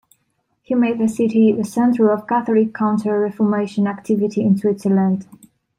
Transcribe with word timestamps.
He 0.63 0.73
made 0.73 0.97
the 0.97 1.07
city 1.07 1.51
the 1.51 1.63
centre 1.63 2.09
of 2.09 2.25
Catholic 2.25 2.73
Counter-Reformation 2.73 3.85
activity 3.85 4.41
in 4.41 4.57
Switzerland. 4.57 5.27